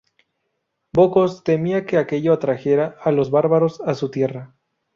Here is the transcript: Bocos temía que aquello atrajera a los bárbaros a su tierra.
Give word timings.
Bocos 0.91 1.43
temía 1.43 1.85
que 1.85 1.99
aquello 1.99 2.33
atrajera 2.33 2.95
a 3.03 3.11
los 3.11 3.29
bárbaros 3.29 3.81
a 3.81 3.93
su 3.93 4.09
tierra. 4.09 4.55